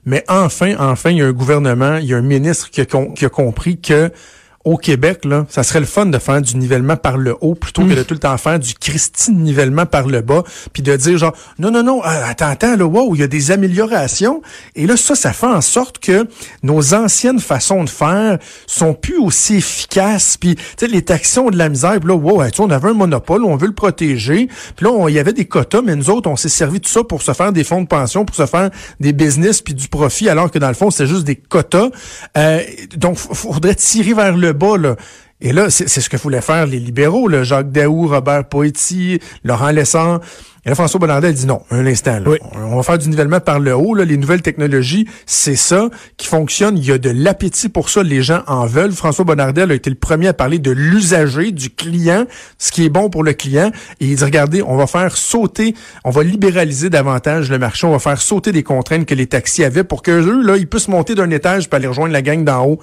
mais 0.06 0.24
enfin, 0.28 0.76
enfin, 0.80 1.12
il 1.12 1.18
y 1.18 1.22
a 1.22 1.28
un 1.28 1.32
gouvernement, 1.32 1.98
il 1.98 2.06
y 2.06 2.14
a 2.14 2.18
un 2.18 2.22
ministre 2.22 2.70
qui 2.70 2.82
a, 2.82 3.30
compris 3.30 3.80
que 3.80 4.12
au 4.66 4.78
Québec, 4.78 5.26
là, 5.26 5.46
ça 5.50 5.64
serait 5.64 5.82
le 5.82 5.86
fun 5.86 6.06
de 6.06 6.18
faire 6.18 6.42
du 6.42 6.56
nivellement 6.56 6.96
par 6.96 7.18
le 7.18 7.36
haut 7.42 7.54
plutôt 7.54 7.84
que 7.84 7.94
de 7.94 8.04
tout 8.04 8.14
le 8.14 8.20
temps 8.20 8.38
faire 8.38 8.60
du 8.60 8.74
Christine 8.74 9.40
nivellement 9.40 9.86
par 9.86 10.08
le 10.08 10.22
bas, 10.22 10.44
puis 10.72 10.82
de 10.82 10.96
dire 10.96 11.18
genre 11.18 11.34
non 11.60 11.70
non 11.70 11.84
non, 11.84 12.02
euh, 12.04 12.26
attends 12.26 12.48
attends 12.48 12.78
là, 12.78 12.86
wow, 12.86 13.14
il 13.14 13.20
y 13.20 13.24
a 13.24 13.28
des 13.28 13.52
améliorations 13.52 14.42
et 14.76 14.88
là 14.88 14.96
ça 14.96 15.16
ça 15.16 15.34
fait 15.34 15.48
en 15.48 15.60
sorte 15.60 16.00
que 16.00 16.28
nos 16.62 16.94
anciennes 16.94 17.40
façons 17.40 17.84
de 17.84 17.90
faire 17.90 18.40
sont 18.66 18.94
plus 18.94 19.18
aussi 19.18 19.56
efficaces, 19.56 20.38
puis 20.38 20.56
tu 20.56 20.64
sais 20.78 20.88
les 20.88 21.02
taxis 21.02 21.40
ont 21.40 21.50
de 21.50 21.58
la 21.58 21.68
misère, 21.68 22.00
puis 22.00 22.08
là 22.08 22.16
wow, 22.16 22.44
on 22.60 22.70
avait 22.70 22.90
un 22.90 22.94
monopole, 22.94 23.44
on 23.44 23.58
veut 23.58 23.68
le 23.68 23.74
protéger, 23.74 24.48
puis 24.78 24.86
là 24.86 25.10
il 25.10 25.14
y 25.14 25.20
avait 25.20 25.34
des 25.34 25.46
quotas, 25.46 25.82
mais 25.82 25.98
nous 25.98 26.10
autres 26.10 26.30
on 26.30 26.38
s'est 26.38 26.48
servi 26.48 26.80
de 26.80 26.88
ça 26.88 27.04
pour 27.04 27.22
se 27.22 27.34
faire 27.34 27.52
des 27.52 27.66
fonds 27.66 27.82
de 27.82 27.88
pension, 27.88 28.24
pour 28.24 28.36
se 28.36 28.46
faire 28.46 28.70
des 29.02 29.12
business 29.12 29.62
puis 29.62 29.74
du 29.74 29.90
profit, 29.90 30.30
alors 30.30 30.50
que 30.50 30.60
dans 30.60 30.70
le 30.70 30.74
fond 30.74 30.90
c'est 30.90 31.08
juste 31.08 31.26
des 31.26 31.36
quotas. 31.36 31.90
Euh, 32.38 32.62
donc 32.96 33.18
faudrait 33.18 33.76
tirer 33.76 34.14
vers 34.14 34.38
le 34.38 34.53
là. 34.78 34.96
Et 35.42 35.52
là, 35.52 35.70
c'est 35.70 35.88
ce 35.88 36.10
que 36.10 36.16
voulaient 36.16 36.42
faire 36.42 36.66
les 36.66 36.80
libéraux, 36.80 37.28
le 37.28 37.44
Jacques 37.44 37.72
Daou, 37.72 38.08
Robert 38.08 38.48
Poetti, 38.48 39.20
Laurent 39.44 39.72
Lessard. 39.72 40.22
Et 40.66 40.70
là, 40.70 40.76
François 40.76 40.98
Bonnardel 40.98 41.34
dit 41.34 41.46
non, 41.46 41.62
un 41.72 41.86
instant. 41.86 42.20
Là. 42.20 42.38
On 42.56 42.78
va 42.78 42.84
faire 42.84 42.98
du 42.98 43.10
nivellement 43.10 43.42
par 43.42 43.60
le 43.60 43.76
haut. 43.76 43.96
Là. 43.96 44.06
Les 44.06 44.16
nouvelles 44.16 44.42
technologies, 44.42 45.08
c'est 45.26 45.58
ça 45.58 45.90
qui 46.16 46.28
fonctionne. 46.28 46.78
Il 46.78 46.86
y 46.86 46.92
a 46.92 46.98
de 46.98 47.10
l'appétit 47.10 47.68
pour 47.68 47.90
ça. 47.90 48.02
Les 48.02 48.24
gens 48.24 48.44
en 48.48 48.66
veulent. 48.66 48.94
François 48.94 49.26
Bonnardel 49.26 49.72
a 49.72 49.74
été 49.74 49.90
le 49.90 49.98
premier 49.98 50.30
à 50.30 50.34
parler 50.34 50.60
de 50.60 50.72
l'usager, 50.72 51.52
du 51.52 51.70
client, 51.70 52.26
ce 52.58 52.72
qui 52.72 52.86
est 52.86 52.90
bon 52.90 53.10
pour 53.10 53.24
le 53.24 53.34
client. 53.34 53.72
Et 54.00 54.06
il 54.06 54.16
dit, 54.16 54.24
regardez, 54.24 54.62
on 54.62 54.78
va 54.78 54.88
faire 54.88 55.18
sauter, 55.18 55.76
on 56.06 56.12
va 56.12 56.24
libéraliser 56.24 56.90
davantage 56.90 57.50
le 57.50 57.60
marché. 57.60 57.86
On 57.86 57.92
va 57.92 58.00
faire 58.00 58.22
sauter 58.22 58.54
des 58.54 58.64
contraintes 58.64 59.06
que 59.06 59.16
les 59.16 59.28
taxis 59.28 59.66
avaient 59.66 59.84
pour 59.84 60.02
qu'eux, 60.02 60.44
là, 60.44 60.56
ils 60.56 60.68
puissent 60.68 60.88
monter 60.88 61.14
d'un 61.14 61.30
étage 61.30 61.70
pour 61.70 61.76
aller 61.76 61.88
rejoindre 61.88 62.14
la 62.14 62.22
gang 62.22 62.46
d'en 62.46 62.66
haut. 62.66 62.80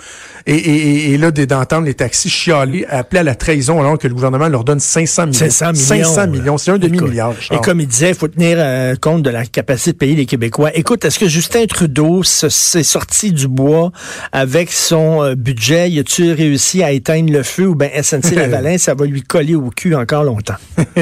Et, 0.47 0.55
et, 0.55 1.13
et 1.13 1.19
là, 1.19 1.31
d'entendre 1.31 1.87
les 1.87 1.95
taxis 1.95 2.29
chialer, 2.29 2.85
appeler 2.91 3.21
à 3.21 3.25
la 3.25 3.35
trahison 3.35 3.81
alors 3.81 3.97
que 3.97 4.07
le 4.07 4.15
gouvernement 4.15 4.49
leur 4.49 4.65
donne 4.65 4.81
500 4.81 5.29
millions. 5.29 5.39
500 5.39 5.73
millions. 5.73 6.05
500 6.05 6.27
millions. 6.27 6.59
C'est 6.59 6.71
un 6.73 6.79
demi-milliard 6.79 7.35
comme 7.71 7.81
il 7.81 7.87
disait, 7.87 8.09
il 8.09 8.15
faut 8.17 8.27
tenir 8.27 8.57
euh, 8.59 8.97
compte 9.01 9.23
de 9.23 9.31
la 9.31 9.47
capacité 9.47 9.93
de 9.93 9.97
payer 9.97 10.17
les 10.17 10.27
Québécois. 10.27 10.73
Écoute, 10.75 11.05
est-ce 11.05 11.21
que 11.21 11.29
Justin 11.29 11.67
Trudeau 11.67 12.25
s'est 12.25 12.83
sorti 12.83 13.31
du 13.31 13.47
bois 13.47 13.93
avec 14.33 14.73
son 14.73 15.23
euh, 15.23 15.35
budget? 15.37 15.89
Y 15.89 16.01
a-t-il 16.01 16.33
réussi 16.33 16.83
à 16.83 16.91
éteindre 16.91 17.33
le 17.33 17.45
feu 17.45 17.69
ou 17.69 17.77
bien 17.77 17.89
SNC 18.03 18.35
Lavalin, 18.35 18.77
ça 18.77 18.95
va 18.95 19.07
lui 19.07 19.23
coller 19.23 19.55
au 19.55 19.71
cul 19.71 19.95
encore 19.95 20.25
longtemps? 20.25 20.57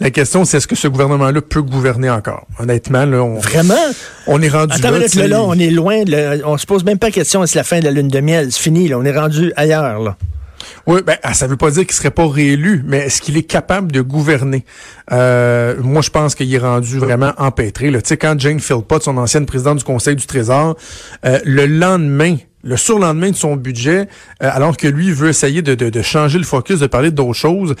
la 0.00 0.10
question, 0.10 0.46
c'est 0.46 0.56
est-ce 0.56 0.66
que 0.66 0.76
ce 0.76 0.88
gouvernement-là 0.88 1.42
peut 1.42 1.60
gouverner 1.60 2.08
encore? 2.08 2.46
Honnêtement, 2.58 3.04
là, 3.04 3.22
on... 3.22 3.38
Vraiment? 3.38 3.74
On 4.26 4.40
est 4.40 4.48
rendu 4.48 4.76
Attends, 4.76 4.92
là, 4.92 5.26
là, 5.26 5.42
on 5.42 5.58
est 5.58 5.68
loin. 5.68 6.04
on 6.46 6.56
se 6.56 6.64
pose 6.64 6.84
même 6.84 6.96
pas 6.96 7.08
la 7.08 7.12
question 7.12 7.44
est-ce 7.44 7.54
la 7.54 7.64
fin 7.64 7.80
de 7.80 7.84
la 7.84 7.90
lune 7.90 8.08
de 8.08 8.20
miel? 8.20 8.50
C'est 8.50 8.62
fini, 8.62 8.88
là. 8.88 8.98
On 8.98 9.04
est 9.04 9.14
rendu 9.14 9.52
ailleurs, 9.56 10.00
là. 10.00 10.16
Oui, 10.86 11.00
ben 11.06 11.16
ah, 11.22 11.34
ça 11.34 11.46
veut 11.46 11.56
pas 11.56 11.70
dire 11.70 11.86
qu'il 11.86 11.94
serait 11.94 12.10
pas 12.10 12.28
réélu, 12.28 12.82
mais 12.86 12.98
est-ce 12.98 13.20
qu'il 13.20 13.36
est 13.36 13.42
capable 13.44 13.92
de 13.92 14.00
gouverner? 14.00 14.64
Euh, 15.12 15.76
Moi, 15.82 16.02
je 16.02 16.10
pense 16.10 16.34
qu'il 16.34 16.52
est 16.52 16.58
rendu 16.58 16.98
vraiment 16.98 17.32
empêtré. 17.38 17.90
Tu 17.90 18.00
sais, 18.04 18.16
quand 18.16 18.38
Jane 18.38 18.60
Philpott, 18.60 19.02
son 19.02 19.16
ancienne 19.16 19.46
présidente 19.46 19.78
du 19.78 19.84
Conseil 19.84 20.16
du 20.16 20.26
Trésor, 20.26 20.76
euh, 21.24 21.38
le 21.44 21.66
lendemain 21.66 22.36
le 22.64 22.76
surlendemain 22.78 23.30
de 23.30 23.36
son 23.36 23.56
budget, 23.56 24.08
euh, 24.42 24.50
alors 24.50 24.76
que 24.76 24.88
lui 24.88 25.12
veut 25.12 25.28
essayer 25.28 25.60
de, 25.62 25.74
de, 25.74 26.02
changer 26.02 26.38
le 26.38 26.44
focus, 26.44 26.80
de 26.80 26.86
parler 26.86 27.10
d'autres 27.10 27.34
choses, 27.34 27.74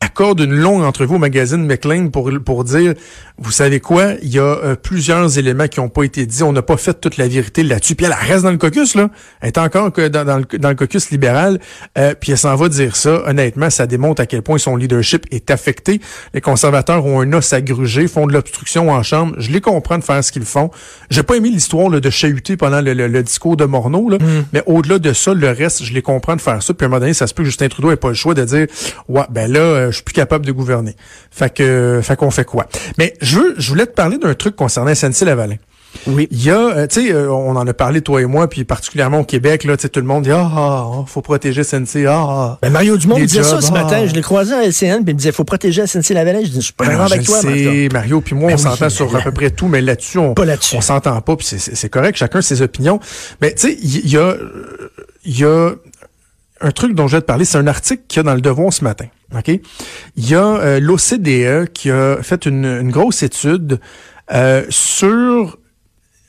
accorde 0.00 0.40
une 0.40 0.54
longue 0.54 0.82
entrevue 0.82 1.14
au 1.14 1.18
magazine 1.18 1.64
McLean 1.64 2.08
pour, 2.08 2.30
pour 2.44 2.64
dire, 2.64 2.94
vous 3.38 3.50
savez 3.50 3.80
quoi, 3.80 4.12
il 4.22 4.28
y 4.28 4.38
a 4.38 4.42
euh, 4.42 4.76
plusieurs 4.76 5.38
éléments 5.38 5.68
qui 5.68 5.80
n'ont 5.80 5.88
pas 5.88 6.04
été 6.04 6.26
dits, 6.26 6.42
on 6.42 6.52
n'a 6.52 6.62
pas 6.62 6.76
fait 6.76 7.00
toute 7.00 7.16
la 7.16 7.28
vérité 7.28 7.62
là-dessus. 7.62 7.94
Puis 7.94 8.06
elle 8.06 8.12
reste 8.12 8.44
dans 8.44 8.50
le 8.50 8.58
caucus, 8.58 8.94
là. 8.94 9.10
Elle 9.40 9.48
est 9.48 9.58
encore 9.58 9.90
dans, 9.92 10.24
dans, 10.24 10.38
le, 10.38 10.58
dans 10.58 10.68
le 10.68 10.74
caucus 10.74 11.10
libéral, 11.10 11.58
euh, 11.98 12.14
puis 12.18 12.32
elle 12.32 12.38
s'en 12.38 12.54
va 12.56 12.68
dire 12.68 12.94
ça. 12.94 13.22
Honnêtement, 13.26 13.70
ça 13.70 13.86
démontre 13.86 14.20
à 14.20 14.26
quel 14.26 14.42
point 14.42 14.58
son 14.58 14.76
leadership 14.76 15.26
est 15.30 15.50
affecté. 15.50 16.00
Les 16.34 16.40
conservateurs 16.40 17.04
ont 17.04 17.20
un 17.20 17.32
os 17.32 17.52
à 17.52 17.60
gruger, 17.60 18.06
font 18.06 18.26
de 18.26 18.32
l'obstruction 18.32 18.90
en 18.90 19.02
chambre. 19.02 19.34
Je 19.38 19.50
les 19.50 19.60
comprends 19.60 19.98
de 19.98 20.04
faire 20.04 20.22
ce 20.22 20.30
qu'ils 20.30 20.44
font. 20.44 20.70
J'ai 21.10 21.22
pas 21.22 21.36
aimé 21.36 21.48
l'histoire 21.48 21.90
de 21.90 22.10
chahuter 22.10 22.56
pendant 22.56 22.80
le, 22.80 22.92
le, 22.92 23.22
discours 23.22 23.56
de 23.56 23.64
Morneau, 23.64 24.08
là, 24.08 24.18
mm. 24.18 24.44
mais 24.52 24.62
au-delà 24.66 24.98
de 24.98 25.12
ça, 25.12 25.34
le 25.34 25.50
reste, 25.50 25.84
je 25.84 25.92
les 25.92 26.02
comprends 26.02 26.36
de 26.36 26.40
faire 26.40 26.62
ça. 26.62 26.74
Puis 26.74 26.84
à 26.84 26.86
un 26.86 26.90
moment 26.90 27.00
donné, 27.00 27.14
ça 27.14 27.26
se 27.26 27.34
peut 27.34 27.42
que 27.42 27.48
Justin 27.48 27.68
Trudeau 27.68 27.90
ait 27.90 27.96
pas 27.96 28.08
le 28.08 28.14
choix 28.14 28.34
de 28.34 28.44
dire, 28.44 28.66
ouais, 29.08 29.24
ben 29.30 29.50
là, 29.50 29.60
euh, 29.60 29.85
je 29.86 29.96
suis 29.96 30.04
plus 30.04 30.14
capable 30.14 30.46
de 30.46 30.52
gouverner. 30.52 30.96
Fait 31.30 31.52
que, 31.52 32.00
fait 32.02 32.16
qu'on 32.16 32.30
fait 32.30 32.44
quoi? 32.44 32.66
Mais 32.98 33.14
je 33.20 33.38
veux, 33.38 33.54
je 33.58 33.68
voulais 33.68 33.86
te 33.86 33.92
parler 33.92 34.18
d'un 34.18 34.34
truc 34.34 34.56
concernant 34.56 34.92
SNC-Lavalin. 34.92 35.56
Oui. 36.06 36.28
Il 36.30 36.42
y 36.42 36.50
a, 36.50 36.58
euh, 36.58 36.86
tu 36.86 37.06
sais, 37.06 37.12
euh, 37.12 37.30
on 37.30 37.56
en 37.56 37.66
a 37.66 37.74
parlé 37.74 38.00
toi 38.00 38.20
et 38.20 38.26
moi, 38.26 38.48
puis 38.48 38.64
particulièrement 38.64 39.20
au 39.20 39.24
Québec, 39.24 39.64
là, 39.64 39.76
tu 39.76 39.82
sais, 39.82 39.88
tout 39.88 40.00
le 40.00 40.06
monde 40.06 40.24
dit 40.24 40.30
ah, 40.30 40.50
ah, 40.54 40.86
ah 40.86 41.04
faut 41.06 41.22
protéger 41.22 41.64
SNC, 41.64 42.06
ah, 42.06 42.26
ah. 42.28 42.58
Ben 42.62 42.70
Mario 42.70 42.96
Dumont 42.96 43.18
disait 43.18 43.42
ça 43.42 43.60
ce 43.60 43.72
matin. 43.72 44.06
Je 44.06 44.14
l'ai 44.14 44.22
croisé 44.22 44.54
à 44.54 44.64
LCN, 44.64 45.02
puis 45.02 45.12
il 45.12 45.14
me 45.14 45.18
disait 45.18 45.32
faut 45.32 45.44
protéger 45.44 45.86
SNC 45.86 46.10
Lavalin. 46.10 46.40
Je 46.42 46.48
dis 46.48 46.56
je 46.56 46.60
suis 46.60 46.72
pas 46.72 46.84
ben 46.84 46.92
d'accord 46.92 47.12
avec 47.12 47.24
toi. 47.24 47.40
Sais, 47.40 47.88
Mario, 47.92 48.20
puis 48.20 48.34
moi, 48.34 48.48
ben 48.48 48.54
on 48.54 48.58
s'entend 48.58 48.90
sur 48.90 49.14
à 49.16 49.20
peu 49.20 49.32
près 49.32 49.50
tout, 49.50 49.68
mais 49.68 49.80
là-dessus, 49.80 50.18
on, 50.18 50.34
on 50.36 50.80
s'entend 50.80 51.20
pas, 51.20 51.36
puis 51.36 51.46
c'est 51.46 51.88
correct, 51.88 52.16
chacun 52.16 52.42
ses 52.42 52.62
opinions. 52.62 53.00
Mais 53.40 53.54
tu 53.54 53.68
sais, 53.68 53.78
il 53.80 54.08
y, 54.08 54.16
a, 54.16 54.34
il 55.24 55.38
y 55.38 55.44
a 55.44 55.72
un 56.60 56.70
truc 56.70 56.94
dont 56.94 57.06
je 57.08 57.16
vais 57.16 57.20
te 57.20 57.26
parler, 57.26 57.44
c'est 57.44 57.58
un 57.58 57.66
article 57.66 58.02
qu'il 58.08 58.18
y 58.18 58.20
a 58.20 58.22
dans 58.22 58.34
le 58.34 58.40
Devoir 58.40 58.72
ce 58.72 58.84
matin. 58.84 59.06
OK? 59.34 59.48
Il 60.16 60.28
y 60.28 60.34
a 60.34 60.56
euh, 60.56 60.80
l'OCDE 60.80 61.72
qui 61.72 61.90
a 61.90 62.22
fait 62.22 62.46
une, 62.46 62.64
une 62.64 62.90
grosse 62.90 63.22
étude 63.22 63.80
euh, 64.32 64.64
sur 64.70 65.58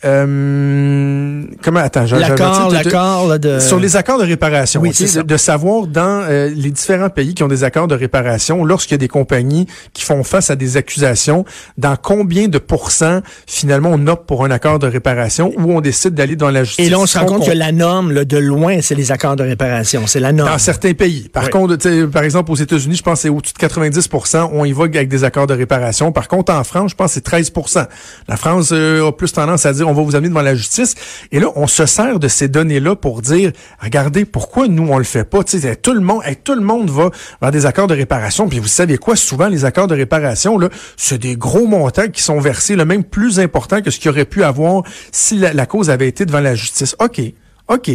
euh, 0.06 1.44
comment 1.64 1.80
attends, 1.80 2.06
l'accord, 2.06 2.72
l'accord 2.72 3.40
de 3.40 3.60
sur 3.60 3.80
les 3.80 3.96
accords 3.96 4.20
de 4.20 4.26
réparation, 4.26 4.82
oui, 4.82 4.92
de 4.92 5.38
savoir 5.38 5.88
dans 5.88 6.24
euh, 6.30 6.50
les 6.56 6.70
différents 6.70 7.10
pays 7.10 7.34
qui 7.34 7.44
ont 7.44 7.48
des 7.48 7.64
accords 7.64 7.88
de 7.88 7.96
réparation, 7.96 8.64
lorsqu'il 8.64 8.94
y 8.94 8.96
a 8.96 9.00
des 9.00 9.08
compagnies 9.08 9.66
qui 9.94 10.04
font 10.04 10.24
face 10.24 10.52
à 10.52 10.56
des 10.56 10.78
accusations, 10.78 11.46
dans 11.78 11.96
combien 11.96 12.48
de 12.48 12.60
pourcents 12.60 13.22
finalement 13.48 13.90
on 13.92 14.06
opte 14.08 14.28
pour 14.28 14.46
un 14.46 14.52
accord 14.52 14.78
de 14.78 14.88
réparation 14.88 15.52
ou 15.58 15.74
on 15.74 15.82
décide 15.82 16.14
d'aller 16.14 16.36
dans 16.36 16.52
la 16.52 16.64
justice? 16.64 16.86
Et 16.86 16.90
là 16.90 17.00
on 17.00 17.06
se 17.08 17.18
rend 17.18 17.26
compte 17.26 17.46
que 17.46 17.52
la 17.52 17.72
norme, 17.72 18.12
là, 18.12 18.24
de 18.24 18.38
loin, 18.38 18.82
c'est 18.82 18.96
les 18.96 19.12
accords 19.12 19.36
de 19.36 19.44
réparation, 19.44 20.06
c'est 20.06 20.20
la 20.20 20.32
norme. 20.32 20.52
Dans 20.52 20.60
certains 20.60 20.94
pays. 20.94 21.28
Par 21.30 21.50
contre, 21.50 21.78
par 22.06 22.24
exemple 22.24 22.52
aux 22.52 22.56
États-Unis, 22.56 22.98
je 22.98 23.04
pense 23.04 23.22
c'est 23.22 23.30
au-dessus 23.30 23.54
de 23.54 23.60
90 23.60 24.10
on 24.54 24.66
y 24.66 24.72
va 24.72 24.84
avec 24.84 25.10
des 25.10 25.24
accords 25.24 25.48
de 25.48 25.54
réparation. 25.54 26.12
Par 26.12 26.28
contre, 26.28 26.54
en 26.54 26.64
France, 26.64 26.92
je 26.92 26.96
pense 26.96 27.14
c'est 27.14 27.26
13% 27.26 27.88
La 28.28 28.38
France 28.38 28.70
euh, 28.72 29.08
a 29.08 29.12
plus 29.12 29.32
tendance 29.32 29.66
à 29.66 29.74
dire 29.74 29.87
on 29.88 29.94
va 29.94 30.02
vous 30.02 30.16
amener 30.16 30.30
devant 30.30 30.42
la 30.42 30.56
justice. 30.56 30.96
Et 31.32 31.40
là, 31.40 31.48
on 31.56 31.68
se 31.68 31.86
sert 31.86 32.20
de 32.20 32.28
ces 32.28 32.48
données-là 32.48 32.96
pour 32.96 33.22
dire, 33.22 33.52
regardez, 33.80 34.26
pourquoi 34.26 34.68
nous, 34.68 34.88
on 34.90 34.98
le 34.98 35.04
fait 35.04 35.24
pas? 35.24 35.44
Tu 35.44 35.60
sais, 35.60 35.76
tout 35.76 35.94
le 35.94 36.02
monde, 36.02 36.22
tout 36.44 36.56
le 36.56 36.62
monde 36.62 36.90
va 36.90 37.10
vers 37.42 37.52
des 37.52 37.66
accords 37.66 37.88
de 37.88 37.96
réparation. 37.96 38.48
Puis 38.48 38.60
vous 38.60 38.68
savez 38.68 38.98
quoi? 38.98 39.16
Souvent, 39.16 39.48
les 39.48 39.66
accords 39.66 39.88
de 39.88 39.96
réparation, 39.96 40.58
là, 40.58 40.70
c'est 40.96 41.18
des 41.18 41.36
gros 41.36 41.68
montants 41.68 42.08
qui 42.08 42.22
sont 42.22 42.40
versés, 42.40 42.76
le 42.76 42.86
même 42.86 43.04
plus 43.04 43.40
important 43.40 43.82
que 43.82 43.92
ce 43.92 44.00
qu'il 44.00 44.12
aurait 44.12 44.26
pu 44.26 44.44
avoir 44.44 44.84
si 45.12 45.38
la, 45.38 45.66
cause 45.66 45.90
avait 45.90 46.08
été 46.08 46.26
devant 46.26 46.40
la 46.40 46.56
justice. 46.56 46.96
OK. 47.00 47.22
OK. 47.68 47.92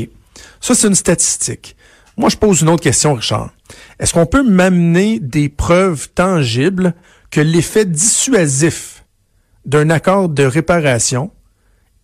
Ça, 0.60 0.74
c'est 0.74 0.86
une 0.86 0.94
statistique. 0.94 1.76
Moi, 2.16 2.28
je 2.28 2.36
pose 2.36 2.60
une 2.60 2.68
autre 2.68 2.82
question, 2.82 3.14
Richard. 3.14 3.50
Est-ce 3.98 4.12
qu'on 4.12 4.26
peut 4.26 4.42
m'amener 4.42 5.18
des 5.18 5.48
preuves 5.48 6.08
tangibles 6.14 6.94
que 7.30 7.40
l'effet 7.40 7.84
dissuasif 7.84 9.04
d'un 9.64 9.90
accord 9.90 10.28
de 10.28 10.44
réparation 10.44 11.30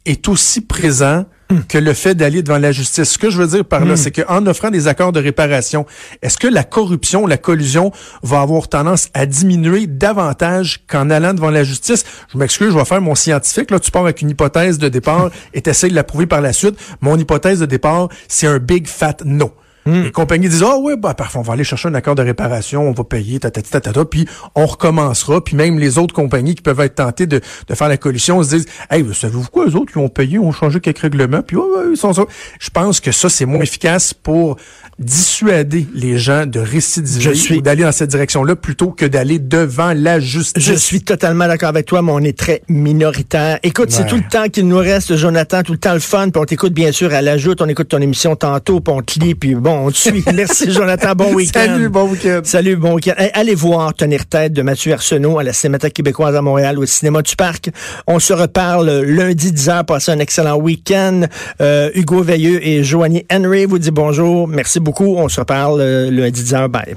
est 0.04 0.28
aussi 0.28 0.60
présent 0.60 1.24
que 1.68 1.78
le 1.78 1.94
fait 1.94 2.14
d'aller 2.14 2.42
devant 2.42 2.58
la 2.58 2.72
justice. 2.72 3.04
Ce 3.04 3.18
que 3.18 3.30
je 3.30 3.40
veux 3.40 3.46
dire 3.46 3.64
par 3.64 3.84
là, 3.84 3.94
hmm. 3.94 3.96
c'est 3.96 4.10
qu'en 4.10 4.46
offrant 4.46 4.70
des 4.70 4.86
accords 4.86 5.12
de 5.12 5.20
réparation, 5.20 5.86
est-ce 6.20 6.36
que 6.36 6.46
la 6.46 6.64
corruption, 6.64 7.26
la 7.26 7.38
collusion 7.38 7.90
va 8.22 8.40
avoir 8.40 8.68
tendance 8.68 9.08
à 9.14 9.26
diminuer 9.26 9.86
davantage 9.86 10.84
qu'en 10.86 11.10
allant 11.10 11.34
devant 11.34 11.50
la 11.50 11.64
justice? 11.64 12.04
Je 12.32 12.38
m'excuse, 12.38 12.72
je 12.72 12.78
vais 12.78 12.84
faire 12.84 13.00
mon 13.00 13.14
scientifique. 13.14 13.70
Là, 13.70 13.80
tu 13.80 13.90
pars 13.90 14.02
avec 14.02 14.20
une 14.20 14.30
hypothèse 14.30 14.78
de 14.78 14.88
départ 14.88 15.30
et 15.54 15.62
tu 15.62 15.70
essaies 15.70 15.88
de 15.88 15.94
la 15.94 16.04
prouver 16.04 16.26
par 16.26 16.40
la 16.40 16.52
suite. 16.52 16.78
Mon 17.00 17.16
hypothèse 17.16 17.60
de 17.60 17.66
départ, 17.66 18.08
c'est 18.28 18.46
un 18.46 18.58
big 18.58 18.86
fat 18.86 19.16
no. 19.24 19.52
Hmm. 19.86 20.02
Les 20.02 20.10
compagnies 20.10 20.48
disent, 20.48 20.64
ah 20.64 20.74
oh, 20.76 20.82
ouais, 20.82 20.96
bah, 20.96 21.14
parfois, 21.14 21.40
on 21.40 21.44
va 21.44 21.54
aller 21.54 21.64
chercher 21.64 21.88
un 21.88 21.94
accord 21.94 22.14
de 22.14 22.22
réparation, 22.22 22.88
on 22.88 22.92
va 22.92 23.04
payer, 23.04 23.40
ta, 23.40 23.50
ta, 23.50 23.62
ta, 23.62 23.80
ta, 23.80 24.04
puis 24.04 24.26
on 24.54 24.66
recommencera. 24.66 25.42
Puis 25.42 25.56
même 25.56 25.78
les 25.78 25.98
autres 25.98 26.14
compagnies 26.14 26.54
qui 26.54 26.62
peuvent 26.62 26.80
être 26.80 26.96
tentées 26.96 27.26
de, 27.26 27.40
de 27.68 27.74
faire 27.74 27.88
la 27.88 27.96
collision 27.96 28.42
se 28.42 28.56
disent, 28.56 28.66
hey, 28.90 29.02
vous 29.02 29.14
savez-vous 29.14 29.48
quoi, 29.50 29.66
eux 29.66 29.76
autres, 29.76 29.92
qui 29.92 29.98
ont 29.98 30.08
payé, 30.08 30.38
ont 30.38 30.52
changé 30.52 30.80
quelques 30.80 30.98
règlements, 30.98 31.42
puis 31.42 31.56
ils 31.90 31.96
sont 31.96 32.12
ça. 32.12 32.24
Je 32.60 32.70
pense 32.70 33.00
que 33.00 33.12
ça, 33.12 33.28
c'est 33.28 33.46
moins 33.46 33.60
efficace 33.60 34.12
pour 34.14 34.56
dissuader 34.98 35.86
les 35.94 36.18
gens 36.18 36.44
de 36.44 36.58
récidiver 36.58 37.56
ou 37.56 37.60
d'aller 37.60 37.84
dans 37.84 37.92
cette 37.92 38.10
direction-là 38.10 38.56
plutôt 38.56 38.90
que 38.90 39.06
d'aller 39.06 39.38
devant 39.38 39.92
la 39.94 40.18
justice. 40.18 40.62
Je 40.62 40.74
suis 40.74 41.02
totalement 41.02 41.46
d'accord 41.46 41.68
avec 41.68 41.86
toi, 41.86 42.02
mais 42.02 42.10
on 42.12 42.18
est 42.18 42.36
très 42.36 42.62
minoritaire. 42.68 43.60
Écoute, 43.62 43.90
c'est 43.90 44.06
tout 44.06 44.16
le 44.16 44.28
temps 44.28 44.48
qu'il 44.48 44.66
nous 44.66 44.78
reste, 44.78 45.14
Jonathan, 45.16 45.62
tout 45.62 45.72
le 45.72 45.78
temps 45.78 45.94
le 45.94 46.00
fun, 46.00 46.30
puis 46.30 46.40
on 46.42 46.44
t'écoute 46.44 46.72
bien 46.72 46.90
sûr 46.90 47.14
à 47.14 47.22
l'ajoute, 47.22 47.62
on 47.62 47.68
écoute 47.68 47.88
ton 47.88 48.00
émission 48.00 48.34
tantôt, 48.34 48.80
puis 48.80 48.92
on 48.92 49.02
te 49.02 49.20
lit, 49.20 49.34
puis 49.34 49.54
bon, 49.54 49.77
on 49.86 49.90
te 49.90 49.96
suit. 49.96 50.24
Merci, 50.34 50.70
Jonathan, 50.72 51.12
bon 51.14 51.34
week-end. 51.34 51.60
Salut, 51.66 51.88
bon 51.88 52.08
week-end. 52.08 52.40
Salut, 52.44 52.76
bon 52.76 52.94
week-end. 52.94 53.14
allez 53.34 53.54
voir 53.54 53.94
Tenir 53.94 54.26
tête 54.26 54.52
de 54.52 54.62
Mathieu 54.62 54.92
Arsenault 54.92 55.38
à 55.38 55.42
la 55.42 55.52
Cinémathèque 55.52 55.94
québécoise 55.94 56.34
à 56.34 56.42
Montréal, 56.42 56.78
au 56.78 56.86
cinéma 56.86 57.22
du 57.22 57.36
Parc. 57.36 57.70
On 58.06 58.18
se 58.18 58.32
reparle 58.32 59.02
lundi 59.02 59.52
10h, 59.52 59.84
passez 59.84 60.10
un 60.10 60.18
excellent 60.18 60.56
week-end. 60.56 61.22
Euh, 61.60 61.90
Hugo 61.94 62.22
Veilleux 62.22 62.66
et 62.66 62.82
Joanie 62.82 63.24
Henry 63.32 63.64
vous 63.64 63.78
dit 63.78 63.90
bonjour. 63.90 64.48
Merci 64.48 64.80
beaucoup 64.80 64.88
beaucoup. 64.88 65.16
On 65.16 65.28
se 65.28 65.40
reparle 65.40 65.80
euh, 65.80 66.10
lundi 66.10 66.42
10h. 66.42 66.68
Bye. 66.68 66.96